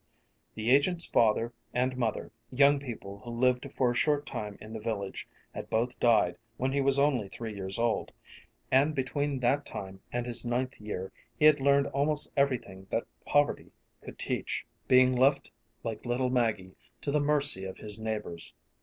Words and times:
The 0.55 0.71
agent's 0.71 1.05
father 1.05 1.53
and 1.75 1.95
mother, 1.95 2.31
young 2.51 2.79
people 2.79 3.19
who 3.19 3.29
lived 3.29 3.71
for 3.71 3.91
a 3.91 3.95
short 3.95 4.25
time 4.25 4.57
in 4.59 4.73
the 4.73 4.79
village, 4.79 5.29
had 5.53 5.69
both 5.69 5.99
died 5.99 6.37
when 6.57 6.71
he 6.71 6.81
was 6.81 6.97
only 6.97 7.29
three 7.29 7.53
years 7.53 7.77
old, 7.77 8.11
and 8.71 8.95
between 8.95 9.41
that 9.41 9.63
time 9.63 10.01
and 10.11 10.25
his 10.25 10.43
ninth 10.43 10.81
year 10.81 11.11
he 11.37 11.45
had 11.45 11.59
learned 11.59 11.85
almost 11.89 12.31
everything 12.35 12.87
that 12.89 13.05
poverty 13.27 13.71
could 14.01 14.17
teach, 14.17 14.65
being 14.87 15.15
left 15.15 15.51
like 15.83 16.03
little 16.03 16.31
Maggie 16.31 16.73
to 17.01 17.11
the 17.11 17.21
mercy 17.21 17.63
of 17.65 17.77
his 17.77 17.99
neighbors. 17.99 18.55